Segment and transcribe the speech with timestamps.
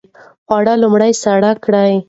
[0.45, 1.93] خواړه لومړی ساړه کړئ.